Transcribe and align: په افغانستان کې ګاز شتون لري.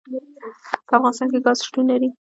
په 0.87 0.93
افغانستان 0.97 1.27
کې 1.33 1.39
ګاز 1.45 1.57
شتون 1.67 1.85
لري. 1.91 2.09